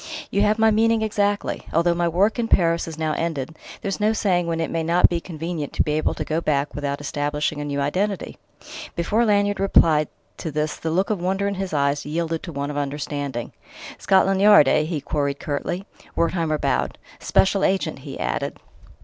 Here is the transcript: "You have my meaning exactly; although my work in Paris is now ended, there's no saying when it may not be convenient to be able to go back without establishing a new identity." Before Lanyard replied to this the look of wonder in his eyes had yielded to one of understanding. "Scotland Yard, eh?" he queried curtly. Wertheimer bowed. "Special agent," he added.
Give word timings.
"You 0.31 0.41
have 0.41 0.57
my 0.57 0.71
meaning 0.71 1.03
exactly; 1.03 1.61
although 1.71 1.93
my 1.93 2.07
work 2.07 2.39
in 2.39 2.47
Paris 2.47 2.87
is 2.87 2.97
now 2.97 3.13
ended, 3.13 3.55
there's 3.83 3.99
no 3.99 4.13
saying 4.13 4.47
when 4.47 4.59
it 4.59 4.71
may 4.71 4.81
not 4.81 5.09
be 5.09 5.19
convenient 5.21 5.73
to 5.73 5.83
be 5.83 5.91
able 5.91 6.15
to 6.15 6.25
go 6.25 6.41
back 6.41 6.73
without 6.73 6.99
establishing 6.99 7.61
a 7.61 7.65
new 7.65 7.79
identity." 7.79 8.39
Before 8.95 9.23
Lanyard 9.25 9.59
replied 9.59 10.07
to 10.37 10.49
this 10.49 10.75
the 10.75 10.89
look 10.89 11.11
of 11.11 11.21
wonder 11.21 11.47
in 11.47 11.53
his 11.53 11.71
eyes 11.71 12.01
had 12.01 12.09
yielded 12.11 12.41
to 12.41 12.51
one 12.51 12.71
of 12.71 12.77
understanding. 12.77 13.51
"Scotland 13.99 14.41
Yard, 14.41 14.67
eh?" 14.67 14.85
he 14.85 15.01
queried 15.01 15.37
curtly. 15.39 15.85
Wertheimer 16.15 16.57
bowed. 16.57 16.97
"Special 17.19 17.63
agent," 17.63 17.99
he 17.99 18.19
added. 18.19 18.57